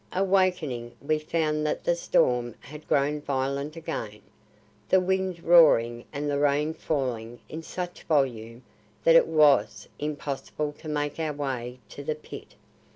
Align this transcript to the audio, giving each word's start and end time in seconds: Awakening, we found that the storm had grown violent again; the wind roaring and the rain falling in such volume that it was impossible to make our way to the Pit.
Awakening, 0.13 0.93
we 0.99 1.19
found 1.19 1.63
that 1.67 1.83
the 1.83 1.95
storm 1.95 2.55
had 2.59 2.87
grown 2.87 3.21
violent 3.21 3.75
again; 3.75 4.21
the 4.89 4.99
wind 4.99 5.43
roaring 5.43 6.05
and 6.11 6.27
the 6.27 6.39
rain 6.39 6.73
falling 6.73 7.37
in 7.47 7.61
such 7.61 8.01
volume 8.05 8.63
that 9.03 9.13
it 9.15 9.27
was 9.27 9.87
impossible 9.99 10.71
to 10.79 10.89
make 10.89 11.19
our 11.19 11.33
way 11.33 11.77
to 11.89 12.03
the 12.03 12.15
Pit. 12.15 12.55